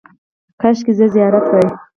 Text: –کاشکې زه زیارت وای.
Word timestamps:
–کاشکې 0.61 0.91
زه 0.97 1.05
زیارت 1.15 1.45
وای. 1.49 1.67